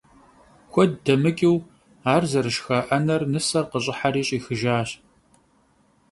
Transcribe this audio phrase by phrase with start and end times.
[0.71, 1.55] Kued demıç'ıu
[2.13, 4.89] ar zerışşxa 'ener nıser khış'ıheri ş'ixıjjaş.